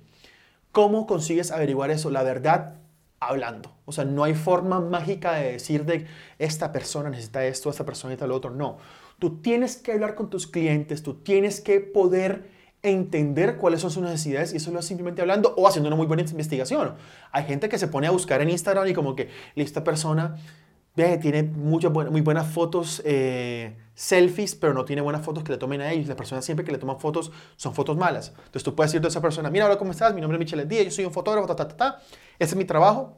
¿Cómo 0.72 1.06
consigues 1.06 1.52
averiguar 1.52 1.92
eso? 1.92 2.10
La 2.10 2.24
verdad, 2.24 2.76
hablando. 3.20 3.72
O 3.86 3.92
sea, 3.92 4.06
no 4.06 4.24
hay 4.24 4.36
forma 4.36 4.80
mágica 4.80 5.34
de 5.34 5.54
decir 5.54 5.86
de 5.86 6.06
esta 6.38 6.72
persona 6.72 7.10
necesita 7.10 7.46
esto, 7.46 7.70
esta 7.70 7.86
persona 7.86 8.10
necesita 8.10 8.28
lo 8.28 8.36
otro. 8.36 8.52
No. 8.52 8.78
Tú 9.20 9.42
tienes 9.42 9.78
que 9.78 9.94
hablar 9.94 10.16
con 10.16 10.30
tus 10.30 10.48
clientes, 10.48 11.02
tú 11.04 11.16
tienes 11.16 11.62
que 11.62 11.80
poder 11.80 12.58
entender 12.84 13.58
cuáles 13.58 13.82
son 13.82 13.90
sus 13.92 14.04
necesidades 14.04 14.54
y 14.54 14.58
eso 14.58 14.72
lo 14.72 14.80
es 14.80 14.86
simplemente 14.86 15.22
hablando 15.22 15.54
o 15.58 15.68
haciendo 15.68 15.88
una 15.88 15.96
muy 15.96 16.06
buena 16.06 16.24
investigación. 16.24 16.96
Hay 17.32 17.46
gente 17.46 17.70
que 17.70 17.78
se 17.78 17.88
pone 17.88 18.08
a 18.08 18.12
buscar 18.12 18.42
en 18.42 18.50
Instagram 18.50 18.88
y 18.88 18.94
como 18.94 19.16
que 19.16 19.30
esta 19.56 19.84
persona 19.84 20.38
ve, 20.96 21.18
tiene 21.18 21.44
muchas 21.44 21.92
muy 21.92 22.22
buenas 22.22 22.48
fotos, 22.48 23.02
eh, 23.06 23.76
selfies, 23.98 24.54
pero 24.54 24.76
no 24.76 24.86
tiene 24.86 25.02
buenas 25.02 25.26
fotos 25.26 25.44
que 25.44 25.52
le 25.52 25.58
tomen 25.58 25.82
a 25.82 25.92
ellos. 25.92 26.08
Las 26.08 26.16
personas 26.16 26.46
siempre 26.46 26.64
que 26.64 26.72
le 26.72 26.78
toman 26.78 27.00
fotos 27.00 27.32
son 27.56 27.74
fotos 27.74 27.98
malas. 27.98 28.32
Entonces 28.38 28.64
tú 28.64 28.76
puedes 28.76 28.92
decirle 28.92 29.08
a 29.08 29.10
esa 29.10 29.22
persona, 29.22 29.50
mira, 29.50 29.66
hola, 29.66 29.78
¿cómo 29.78 29.90
estás? 29.90 30.14
Mi 30.14 30.22
nombre 30.22 30.38
es 30.38 30.40
Michelle 30.40 30.66
Díaz, 30.66 30.86
yo 30.86 30.92
soy 30.92 31.06
un 31.06 31.12
fotógrafo, 31.12 31.48
ta, 31.48 31.56
ta, 31.56 31.68
ta, 31.68 31.76
ta. 31.76 32.00
Ese 32.38 32.52
es 32.52 32.56
mi 32.56 32.66
trabajo. 32.66 33.18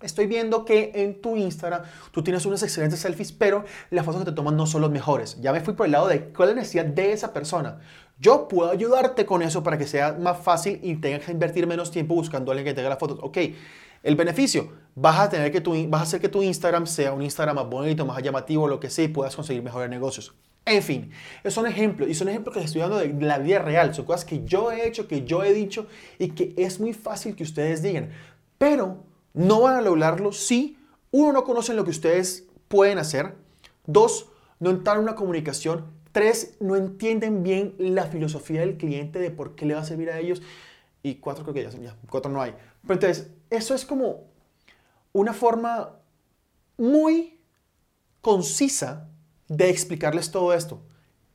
Estoy 0.00 0.26
viendo 0.26 0.64
que 0.64 0.92
en 0.94 1.20
tu 1.20 1.36
Instagram 1.36 1.82
tú 2.12 2.22
tienes 2.22 2.46
unos 2.46 2.62
excelentes 2.62 3.00
selfies, 3.00 3.32
pero 3.32 3.64
las 3.90 4.04
fotos 4.04 4.22
que 4.22 4.30
te 4.30 4.34
toman 4.34 4.56
no 4.56 4.66
son 4.66 4.82
las 4.82 4.90
mejores. 4.92 5.40
Ya 5.40 5.52
me 5.52 5.60
fui 5.60 5.74
por 5.74 5.86
el 5.86 5.92
lado 5.92 6.06
de 6.06 6.26
cuál 6.26 6.50
es 6.50 6.54
la 6.54 6.60
necesidad 6.60 6.84
de 6.84 7.12
esa 7.12 7.32
persona. 7.32 7.80
Yo 8.20 8.46
puedo 8.46 8.70
ayudarte 8.70 9.26
con 9.26 9.42
eso 9.42 9.64
para 9.64 9.76
que 9.76 9.88
sea 9.88 10.12
más 10.12 10.38
fácil 10.38 10.78
y 10.84 10.96
tengas 10.96 11.24
que 11.24 11.32
invertir 11.32 11.66
menos 11.66 11.90
tiempo 11.90 12.14
buscando 12.14 12.52
a 12.52 12.54
alguien 12.54 12.66
que 12.66 12.74
te 12.74 12.80
haga 12.80 12.90
las 12.90 12.98
fotos. 13.00 13.18
Ok, 13.22 13.38
el 14.02 14.16
beneficio, 14.16 14.72
vas 14.94 15.18
a 15.20 15.28
tener 15.28 15.52
que 15.52 15.60
tu, 15.60 15.72
vas 15.88 16.00
a 16.00 16.04
hacer 16.04 16.20
que 16.20 16.28
tu 16.28 16.42
Instagram 16.42 16.86
sea 16.86 17.12
un 17.12 17.22
Instagram 17.22 17.56
más 17.56 17.68
bonito, 17.68 18.04
más 18.04 18.22
llamativo, 18.22 18.68
lo 18.68 18.80
que 18.80 18.90
sea, 18.90 19.04
y 19.04 19.08
puedas 19.08 19.34
conseguir 19.34 19.62
mejores 19.62 19.88
negocios. 19.88 20.34
En 20.64 20.82
fin, 20.82 21.10
esos 21.42 21.54
son 21.54 21.66
ejemplos 21.66 22.08
y 22.08 22.14
son 22.14 22.28
ejemplos 22.28 22.56
que 22.56 22.62
estoy 22.62 22.82
dando 22.82 22.98
de 22.98 23.12
la 23.20 23.38
vida 23.38 23.58
real, 23.58 23.94
son 23.94 24.04
cosas 24.04 24.24
que 24.24 24.44
yo 24.44 24.70
he 24.70 24.86
hecho, 24.86 25.08
que 25.08 25.24
yo 25.24 25.42
he 25.42 25.52
dicho 25.52 25.86
y 26.18 26.28
que 26.28 26.54
es 26.56 26.78
muy 26.78 26.92
fácil 26.92 27.34
que 27.34 27.42
ustedes 27.42 27.82
digan. 27.82 28.10
Pero 28.58 29.02
no 29.34 29.62
van 29.62 29.74
a 29.74 29.80
lograrlo 29.80 30.30
si, 30.32 30.78
uno, 31.10 31.32
no 31.32 31.44
conocen 31.44 31.74
lo 31.74 31.84
que 31.84 31.90
ustedes 31.90 32.46
pueden 32.68 32.98
hacer, 32.98 33.34
dos, 33.86 34.28
no 34.60 34.70
entran 34.70 34.98
en 34.98 35.02
una 35.02 35.16
comunicación, 35.16 35.84
tres, 36.12 36.54
no 36.60 36.76
entienden 36.76 37.42
bien 37.42 37.74
la 37.78 38.06
filosofía 38.06 38.60
del 38.60 38.76
cliente 38.76 39.18
de 39.18 39.30
por 39.32 39.56
qué 39.56 39.66
le 39.66 39.74
va 39.74 39.80
a 39.80 39.84
servir 39.84 40.10
a 40.10 40.18
ellos. 40.20 40.42
Y 41.02 41.16
cuatro 41.16 41.42
creo 41.42 41.54
que 41.54 41.62
ya, 41.64 41.70
ya 41.70 41.96
cuatro 42.08 42.30
no 42.30 42.40
hay. 42.40 42.54
Pero 42.82 42.94
entonces, 42.94 43.32
eso 43.52 43.74
es 43.74 43.84
como 43.84 44.24
una 45.12 45.32
forma 45.32 45.98
muy 46.78 47.38
concisa 48.20 49.08
de 49.48 49.68
explicarles 49.68 50.30
todo 50.30 50.52
esto. 50.52 50.82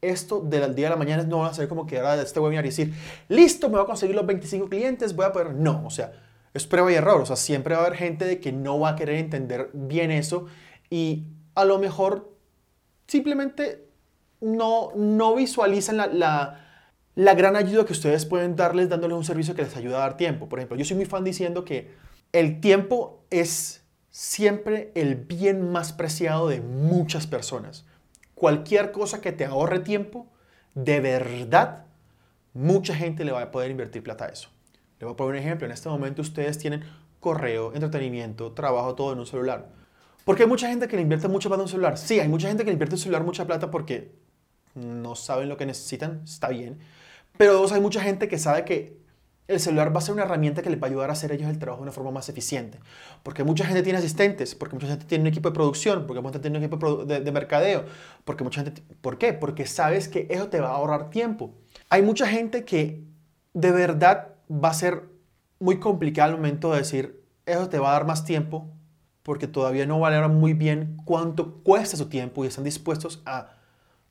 Esto 0.01 0.41
del 0.41 0.75
día 0.75 0.87
de 0.87 0.91
la 0.91 0.95
mañana 0.95 1.23
no 1.23 1.39
va 1.39 1.47
a 1.47 1.53
ser 1.53 1.67
como 1.67 1.85
que 1.85 1.97
ahora 1.97 2.17
de 2.17 2.23
este 2.23 2.39
webinar 2.39 2.65
y 2.65 2.69
decir, 2.69 2.93
listo, 3.29 3.67
me 3.67 3.75
voy 3.75 3.83
a 3.83 3.85
conseguir 3.85 4.15
los 4.15 4.25
25 4.25 4.69
clientes, 4.69 5.15
voy 5.15 5.25
a 5.25 5.31
poder... 5.31 5.53
No, 5.53 5.85
o 5.85 5.89
sea, 5.89 6.11
es 6.53 6.65
prueba 6.65 6.91
y 6.91 6.95
error. 6.95 7.21
O 7.21 7.25
sea, 7.25 7.35
siempre 7.35 7.75
va 7.75 7.81
a 7.81 7.85
haber 7.85 7.97
gente 7.97 8.25
de 8.25 8.39
que 8.39 8.51
no 8.51 8.79
va 8.79 8.89
a 8.89 8.95
querer 8.95 9.15
entender 9.15 9.69
bien 9.73 10.11
eso 10.11 10.47
y 10.89 11.27
a 11.55 11.65
lo 11.65 11.79
mejor 11.79 12.31
simplemente 13.07 13.87
no, 14.41 14.91
no 14.95 15.35
visualizan 15.35 15.97
la, 15.97 16.07
la, 16.07 16.67
la 17.15 17.33
gran 17.33 17.55
ayuda 17.55 17.85
que 17.85 17.93
ustedes 17.93 18.25
pueden 18.25 18.55
darles 18.55 18.89
dándoles 18.89 19.17
un 19.17 19.23
servicio 19.23 19.55
que 19.55 19.63
les 19.63 19.75
ayuda 19.75 19.97
a 19.97 20.01
dar 20.01 20.17
tiempo. 20.17 20.47
Por 20.47 20.59
ejemplo, 20.59 20.77
yo 20.77 20.85
soy 20.85 20.97
muy 20.97 21.05
fan 21.05 21.23
diciendo 21.23 21.65
que 21.65 21.91
el 22.37 22.59
tiempo 22.59 23.25
es 23.31 23.83
siempre 24.11 24.91
el 24.93 25.15
bien 25.15 25.71
más 25.71 25.91
preciado 25.91 26.47
de 26.47 26.61
muchas 26.61 27.25
personas. 27.25 27.87
Cualquier 28.35 28.91
cosa 28.91 29.21
que 29.21 29.31
te 29.31 29.43
ahorre 29.43 29.79
tiempo, 29.79 30.27
de 30.75 30.99
verdad, 30.99 31.85
mucha 32.53 32.93
gente 32.93 33.25
le 33.25 33.31
va 33.31 33.41
a 33.41 33.49
poder 33.49 33.71
invertir 33.71 34.03
plata 34.03 34.25
a 34.25 34.27
eso. 34.27 34.49
Le 34.99 35.05
voy 35.05 35.13
a 35.13 35.17
poner 35.17 35.31
un 35.31 35.39
ejemplo. 35.39 35.65
En 35.65 35.71
este 35.71 35.89
momento 35.89 36.21
ustedes 36.21 36.59
tienen 36.59 36.83
correo, 37.19 37.73
entretenimiento, 37.73 38.51
trabajo, 38.51 38.93
todo 38.93 39.13
en 39.13 39.19
un 39.19 39.25
celular. 39.25 39.69
Porque 40.23 40.43
hay 40.43 40.49
mucha 40.49 40.69
gente 40.69 40.87
que 40.87 40.95
le 40.95 41.01
invierte 41.01 41.27
mucha 41.27 41.49
plata 41.49 41.61
en 41.61 41.65
un 41.65 41.71
celular. 41.71 41.97
Sí, 41.97 42.19
hay 42.19 42.27
mucha 42.27 42.49
gente 42.49 42.63
que 42.63 42.69
le 42.69 42.73
invierte 42.73 42.93
en 42.93 42.99
un 42.99 43.03
celular 43.03 43.23
mucha 43.23 43.47
plata 43.47 43.71
porque 43.71 44.11
no 44.75 45.15
saben 45.15 45.49
lo 45.49 45.57
que 45.57 45.65
necesitan, 45.65 46.21
está 46.23 46.49
bien. 46.49 46.77
Pero 47.35 47.53
dos, 47.53 47.71
hay 47.71 47.81
mucha 47.81 48.01
gente 48.01 48.27
que 48.27 48.37
sabe 48.37 48.63
que 48.63 48.96
el 49.47 49.59
celular 49.59 49.95
va 49.95 49.99
a 49.99 50.01
ser 50.01 50.13
una 50.13 50.23
herramienta 50.23 50.61
que 50.61 50.69
les 50.69 50.81
va 50.81 50.87
a 50.87 50.89
ayudar 50.89 51.09
a 51.09 51.13
hacer 51.13 51.31
ellos 51.31 51.49
el 51.49 51.57
trabajo 51.57 51.81
de 51.81 51.83
una 51.83 51.91
forma 51.91 52.11
más 52.11 52.27
eficiente. 52.27 52.79
Porque 53.23 53.43
mucha 53.43 53.65
gente 53.65 53.81
tiene 53.81 53.99
asistentes, 53.99 54.55
porque 54.55 54.75
mucha 54.75 54.87
gente 54.87 55.05
tiene 55.05 55.23
un 55.23 55.27
equipo 55.27 55.49
de 55.49 55.55
producción, 55.55 56.05
porque 56.05 56.21
mucha 56.21 56.33
gente 56.33 56.49
tiene 56.49 56.57
un 56.57 56.63
equipo 56.63 57.05
de, 57.05 57.21
de 57.21 57.31
mercadeo, 57.31 57.85
porque 58.25 58.43
mucha 58.43 58.63
gente... 58.63 58.83
¿Por 59.01 59.17
qué? 59.17 59.33
Porque 59.33 59.65
sabes 59.65 60.09
que 60.09 60.27
eso 60.29 60.47
te 60.49 60.59
va 60.59 60.69
a 60.69 60.75
ahorrar 60.75 61.09
tiempo. 61.09 61.53
Hay 61.89 62.01
mucha 62.01 62.27
gente 62.27 62.65
que 62.65 63.03
de 63.53 63.71
verdad 63.71 64.35
va 64.51 64.69
a 64.69 64.73
ser 64.73 65.03
muy 65.59 65.79
complicado 65.79 66.31
al 66.31 66.37
momento 66.37 66.71
de 66.71 66.79
decir, 66.79 67.23
eso 67.45 67.69
te 67.69 67.79
va 67.79 67.89
a 67.89 67.93
dar 67.93 68.05
más 68.05 68.25
tiempo, 68.25 68.69
porque 69.23 69.47
todavía 69.47 69.85
no 69.85 69.99
valoran 69.99 70.35
muy 70.35 70.53
bien 70.53 70.97
cuánto 71.05 71.55
cuesta 71.63 71.97
su 71.97 72.09
tiempo 72.09 72.43
y 72.43 72.47
están 72.47 72.63
dispuestos 72.63 73.21
a 73.25 73.49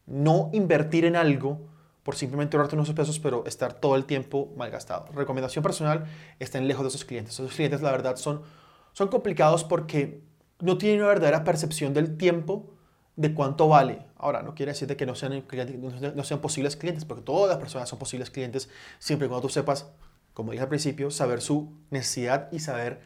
no 0.07 0.51
invertir 0.53 1.05
en 1.05 1.17
algo 1.17 1.69
por 2.07 2.15
simplemente 2.15 2.57
ahorrarte 2.57 2.77
unos 2.77 2.93
pesos, 2.93 3.19
pero 3.19 3.45
estar 3.47 3.73
todo 3.73 3.97
el 3.97 4.05
tiempo 4.05 4.55
malgastado. 4.57 5.07
Recomendación 5.13 5.65
personal, 5.65 6.05
estén 6.39 6.69
lejos 6.69 6.85
de 6.85 6.89
esos 6.91 7.05
clientes. 7.05 7.35
Esos 7.35 7.53
clientes, 7.53 7.83
la 7.83 7.91
verdad, 7.91 8.15
son, 8.15 8.43
son 8.93 9.09
complicados 9.09 9.65
porque 9.65 10.23
no 10.61 10.79
tienen 10.79 11.01
una 11.01 11.09
verdadera 11.09 11.43
percepción 11.43 11.95
del 11.95 12.17
tiempo 12.17 12.71
de 13.17 13.35
cuánto 13.35 13.67
vale. 13.67 14.07
Ahora, 14.19 14.43
no 14.43 14.55
quiere 14.55 14.71
decir 14.71 14.97
que 14.97 15.05
no 15.05 15.17
sean, 15.17 15.43
no 16.15 16.23
sean 16.23 16.41
posibles 16.41 16.77
clientes, 16.77 17.05
porque 17.05 17.25
todas 17.25 17.49
las 17.49 17.59
personas 17.59 17.89
son 17.89 17.99
posibles 17.99 18.31
clientes, 18.31 18.69
siempre 19.01 19.27
y 19.27 19.29
cuando 19.29 19.49
tú 19.49 19.53
sepas, 19.53 19.91
como 20.33 20.53
dije 20.53 20.63
al 20.63 20.69
principio, 20.69 21.11
saber 21.11 21.41
su 21.41 21.73
necesidad 21.91 22.53
y 22.53 22.61
saber 22.61 23.01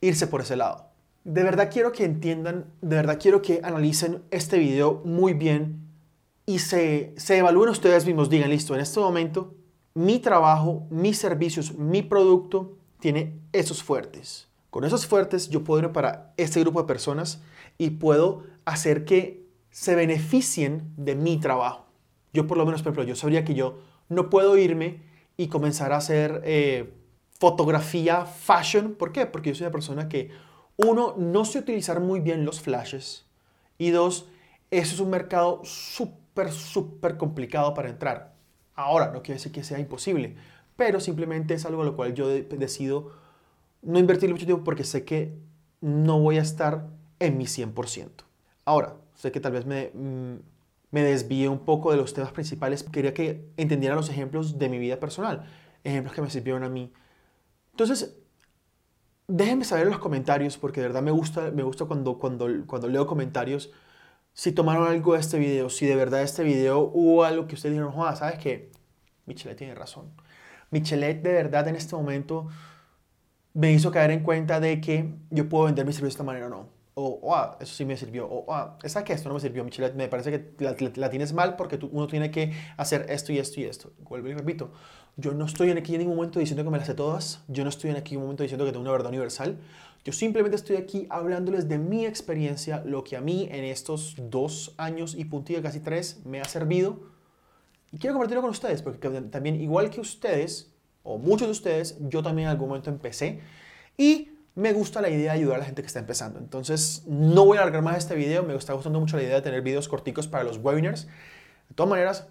irse 0.00 0.26
por 0.26 0.40
ese 0.40 0.56
lado. 0.56 0.88
De 1.22 1.44
verdad 1.44 1.70
quiero 1.72 1.92
que 1.92 2.04
entiendan, 2.04 2.64
de 2.80 2.96
verdad 2.96 3.20
quiero 3.22 3.40
que 3.40 3.60
analicen 3.62 4.24
este 4.32 4.58
video 4.58 5.00
muy 5.04 5.32
bien 5.32 5.91
y 6.46 6.58
se, 6.58 7.14
se 7.16 7.38
evalúen 7.38 7.70
ustedes 7.70 8.06
mismos, 8.06 8.28
digan, 8.28 8.50
listo, 8.50 8.74
en 8.74 8.80
este 8.80 9.00
momento 9.00 9.54
mi 9.94 10.18
trabajo, 10.18 10.86
mis 10.90 11.18
servicios, 11.18 11.74
mi 11.74 12.02
producto 12.02 12.76
tiene 12.98 13.38
esos 13.52 13.82
fuertes. 13.82 14.48
Con 14.70 14.84
esos 14.84 15.06
fuertes 15.06 15.50
yo 15.50 15.64
puedo 15.64 15.82
ir 15.82 15.92
para 15.92 16.32
este 16.36 16.60
grupo 16.60 16.80
de 16.80 16.88
personas 16.88 17.42
y 17.76 17.90
puedo 17.90 18.44
hacer 18.64 19.04
que 19.04 19.46
se 19.70 19.94
beneficien 19.94 20.92
de 20.96 21.14
mi 21.14 21.38
trabajo. 21.38 21.86
Yo 22.32 22.46
por 22.46 22.56
lo 22.56 22.64
menos, 22.64 22.82
por 22.82 22.92
ejemplo, 22.92 23.04
yo 23.04 23.16
sabría 23.16 23.44
que 23.44 23.54
yo 23.54 23.80
no 24.08 24.30
puedo 24.30 24.56
irme 24.56 25.02
y 25.36 25.48
comenzar 25.48 25.92
a 25.92 25.98
hacer 25.98 26.40
eh, 26.44 26.94
fotografía 27.38 28.24
fashion. 28.24 28.94
¿Por 28.94 29.12
qué? 29.12 29.26
Porque 29.26 29.50
yo 29.50 29.54
soy 29.56 29.66
una 29.66 29.72
persona 29.72 30.08
que, 30.08 30.30
uno, 30.76 31.14
no 31.18 31.44
sé 31.44 31.58
utilizar 31.58 32.00
muy 32.00 32.20
bien 32.20 32.46
los 32.46 32.60
flashes 32.60 33.26
y 33.76 33.90
dos, 33.90 34.28
eso 34.70 34.94
es 34.94 35.00
un 35.00 35.10
mercado 35.10 35.60
súper 35.64 36.21
súper, 36.32 36.52
súper 36.52 37.16
complicado 37.16 37.74
para 37.74 37.90
entrar. 37.90 38.34
Ahora, 38.74 39.10
no 39.12 39.22
quiere 39.22 39.34
decir 39.38 39.52
que 39.52 39.64
sea 39.64 39.78
imposible, 39.78 40.36
pero 40.76 40.98
simplemente 41.00 41.54
es 41.54 41.66
algo 41.66 41.82
a 41.82 41.84
lo 41.84 41.94
cual 41.94 42.14
yo 42.14 42.28
decido 42.28 43.12
no 43.82 43.98
invertir 43.98 44.30
mucho 44.30 44.46
tiempo 44.46 44.64
porque 44.64 44.84
sé 44.84 45.04
que 45.04 45.36
no 45.80 46.20
voy 46.20 46.38
a 46.38 46.42
estar 46.42 46.88
en 47.18 47.36
mi 47.36 47.46
100%. 47.46 48.24
Ahora, 48.64 48.96
sé 49.14 49.30
que 49.30 49.40
tal 49.40 49.52
vez 49.52 49.66
me, 49.66 49.90
mm, 49.92 50.36
me 50.90 51.02
desvíe 51.02 51.48
un 51.48 51.60
poco 51.64 51.90
de 51.90 51.96
los 51.98 52.14
temas 52.14 52.32
principales. 52.32 52.84
Quería 52.84 53.12
que 53.12 53.50
entendieran 53.56 53.96
los 53.96 54.08
ejemplos 54.08 54.58
de 54.58 54.68
mi 54.68 54.78
vida 54.78 54.98
personal, 55.00 55.44
ejemplos 55.84 56.14
que 56.14 56.22
me 56.22 56.30
sirvieron 56.30 56.62
a 56.64 56.68
mí. 56.68 56.92
Entonces, 57.72 58.16
déjenme 59.26 59.64
saber 59.64 59.84
en 59.84 59.90
los 59.90 60.00
comentarios 60.00 60.58
porque 60.58 60.80
de 60.80 60.88
verdad 60.88 61.02
me 61.02 61.10
gusta, 61.10 61.50
me 61.50 61.62
gusta 61.62 61.84
cuando, 61.84 62.18
cuando, 62.18 62.48
cuando 62.66 62.88
leo 62.88 63.06
comentarios 63.06 63.72
si 64.34 64.52
tomaron 64.52 64.86
algo 64.88 65.14
de 65.14 65.20
este 65.20 65.38
video, 65.38 65.68
si 65.68 65.86
de 65.86 65.96
verdad 65.96 66.22
este 66.22 66.42
video 66.42 66.90
hubo 66.94 67.24
algo 67.24 67.46
que 67.46 67.54
ustedes 67.54 67.74
dijeron, 67.74 67.92
Juan, 67.92 68.16
¿sabes 68.16 68.38
qué? 68.38 68.70
Michelet 69.26 69.56
tiene 69.56 69.74
razón. 69.74 70.10
Michelet 70.70 71.22
de 71.22 71.32
verdad 71.32 71.68
en 71.68 71.76
este 71.76 71.94
momento 71.94 72.48
me 73.54 73.72
hizo 73.72 73.90
caer 73.90 74.10
en 74.10 74.22
cuenta 74.22 74.60
de 74.60 74.80
que 74.80 75.14
yo 75.30 75.48
puedo 75.48 75.64
vender 75.64 75.84
mi 75.84 75.92
servicio 75.92 76.06
de 76.06 76.12
esta 76.12 76.24
manera 76.24 76.46
o 76.46 76.50
no. 76.50 76.82
O, 76.94 77.20
oh, 77.22 77.56
eso 77.60 77.74
sí 77.74 77.84
me 77.84 77.96
sirvió. 77.96 78.26
O, 78.26 78.44
oh, 78.48 78.78
esa 78.82 79.02
que 79.04 79.14
esto 79.14 79.28
no 79.28 79.34
me 79.34 79.40
sirvió, 79.40 79.64
Michelet. 79.64 79.94
Me 79.94 80.08
parece 80.08 80.30
que 80.30 80.64
la, 80.96 81.10
tienes 81.10 81.32
mal 81.32 81.56
porque 81.56 81.78
tú, 81.78 81.88
uno 81.92 82.06
tiene 82.06 82.30
que 82.30 82.52
hacer 82.76 83.06
esto 83.08 83.32
y 83.32 83.38
esto 83.38 83.60
y 83.60 83.64
esto. 83.64 83.92
Vuelvo 84.00 84.28
y 84.28 84.34
repito. 84.34 84.72
Yo 85.16 85.32
no 85.32 85.46
estoy 85.46 85.70
aquí 85.70 85.94
en 85.94 86.00
ningún 86.00 86.16
momento 86.16 86.38
diciendo 86.38 86.64
que 86.64 86.70
me 86.70 86.78
las 86.78 86.86
sé 86.86 86.94
todas. 86.94 87.44
Yo 87.48 87.64
no 87.64 87.70
estoy 87.70 87.90
aquí 87.90 88.14
en 88.14 88.20
ningún 88.20 88.24
momento 88.24 88.42
diciendo 88.42 88.64
que 88.64 88.72
tengo 88.72 88.82
una 88.82 88.92
verdad 88.92 89.08
universal. 89.08 89.58
Yo 90.04 90.12
simplemente 90.12 90.56
estoy 90.56 90.76
aquí 90.76 91.06
hablándoles 91.10 91.68
de 91.68 91.78
mi 91.78 92.06
experiencia, 92.06 92.82
lo 92.84 93.04
que 93.04 93.16
a 93.16 93.20
mí 93.20 93.48
en 93.50 93.64
estos 93.64 94.16
dos 94.18 94.74
años 94.76 95.14
y 95.14 95.24
puntilla, 95.24 95.62
casi 95.62 95.78
tres, 95.78 96.20
me 96.24 96.40
ha 96.40 96.44
servido. 96.44 97.00
Y 97.92 97.98
quiero 97.98 98.14
compartirlo 98.14 98.42
con 98.42 98.50
ustedes, 98.50 98.82
porque 98.82 99.08
también, 99.08 99.60
igual 99.60 99.90
que 99.90 100.00
ustedes, 100.00 100.72
o 101.04 101.18
muchos 101.18 101.46
de 101.46 101.52
ustedes, 101.52 101.98
yo 102.00 102.22
también 102.22 102.48
en 102.48 102.52
algún 102.52 102.68
momento 102.68 102.90
empecé. 102.90 103.40
Y 103.96 104.30
me 104.54 104.72
gusta 104.72 105.00
la 105.00 105.08
idea 105.08 105.32
de 105.32 105.38
ayudar 105.38 105.56
a 105.56 105.58
la 105.60 105.64
gente 105.66 105.82
que 105.82 105.86
está 105.86 106.00
empezando. 106.00 106.38
Entonces, 106.38 107.04
no 107.06 107.44
voy 107.44 107.58
a 107.58 107.62
alargar 107.62 107.82
más 107.82 107.98
este 107.98 108.14
video. 108.14 108.42
Me 108.42 108.54
está 108.54 108.72
gustando 108.72 108.98
mucho 108.98 109.16
la 109.16 109.22
idea 109.22 109.36
de 109.36 109.42
tener 109.42 109.62
videos 109.62 109.88
corticos 109.88 110.26
para 110.26 110.42
los 110.42 110.58
webinars. 110.58 111.06
De 111.68 111.74
todas 111.74 111.90
maneras, 111.90 112.26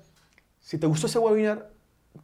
si 0.59 0.77
te 0.77 0.87
gustó 0.87 1.07
ese 1.07 1.19
webinar, 1.19 1.71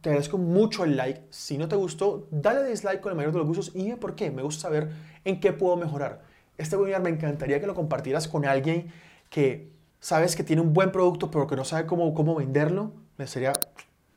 te 0.00 0.10
agradezco 0.10 0.38
mucho 0.38 0.84
el 0.84 0.96
like. 0.96 1.22
Si 1.30 1.58
no 1.58 1.68
te 1.68 1.76
gustó, 1.76 2.28
dale 2.30 2.64
dislike 2.64 3.00
con 3.00 3.10
el 3.10 3.16
mayor 3.16 3.32
de 3.32 3.38
los 3.38 3.46
gustos 3.46 3.72
y 3.74 3.84
dime 3.84 3.96
por 3.96 4.14
qué. 4.14 4.30
Me 4.30 4.42
gusta 4.42 4.62
saber 4.62 4.90
en 5.24 5.40
qué 5.40 5.52
puedo 5.52 5.76
mejorar. 5.76 6.22
Este 6.56 6.76
webinar 6.76 7.02
me 7.02 7.10
encantaría 7.10 7.60
que 7.60 7.66
lo 7.66 7.74
compartieras 7.74 8.28
con 8.28 8.44
alguien 8.44 8.92
que 9.30 9.70
sabes 10.00 10.36
que 10.36 10.44
tiene 10.44 10.62
un 10.62 10.72
buen 10.72 10.92
producto 10.92 11.30
pero 11.30 11.46
que 11.46 11.56
no 11.56 11.64
sabe 11.64 11.86
cómo, 11.86 12.14
cómo 12.14 12.34
venderlo. 12.34 12.92
Me 13.16 13.26
sería 13.26 13.52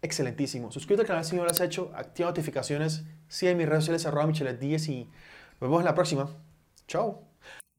excelentísimo. 0.01 0.71
Suscríbete 0.71 1.01
al 1.01 1.07
canal 1.07 1.25
si 1.25 1.35
no 1.35 1.43
lo 1.43 1.51
has 1.51 1.61
hecho. 1.61 1.91
Activa 1.95 2.29
notificaciones. 2.29 3.03
Sigue 3.27 3.55
mis 3.55 3.67
redes 3.67 3.83
sociales 3.83 4.05
arroba 4.05 4.27
michelet10 4.27 4.89
y 4.89 5.03
nos 5.05 5.61
vemos 5.61 5.79
en 5.79 5.85
la 5.85 5.95
próxima. 5.95 6.29
Chao. 6.87 7.30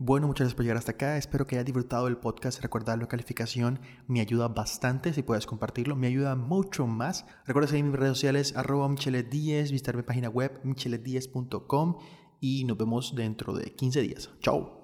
Bueno, 0.04 0.26
muchas 0.26 0.46
gracias 0.46 0.56
por 0.56 0.64
llegar 0.64 0.78
hasta 0.78 0.90
acá. 0.90 1.16
Espero 1.16 1.46
que 1.46 1.54
hayas 1.54 1.64
disfrutado 1.64 2.06
del 2.06 2.16
podcast. 2.16 2.60
Recuerda 2.60 2.96
la 2.96 3.06
calificación 3.06 3.78
me 4.08 4.20
ayuda 4.20 4.48
bastante. 4.48 5.12
Si 5.12 5.22
puedes 5.22 5.46
compartirlo, 5.46 5.94
me 5.94 6.08
ayuda 6.08 6.34
mucho 6.34 6.88
más. 6.88 7.24
Recuerda 7.46 7.68
seguir 7.68 7.84
mis 7.84 7.94
redes 7.94 8.14
sociales, 8.14 8.56
arroba 8.56 8.88
michelet10, 8.88 9.70
visitar 9.70 9.94
mi 9.94 10.02
página 10.02 10.28
web 10.28 10.60
michelet10.com 10.64 11.98
y 12.40 12.64
nos 12.64 12.78
vemos 12.78 13.14
dentro 13.14 13.54
de 13.54 13.76
15 13.76 14.00
días. 14.00 14.30
Chao. 14.40 14.81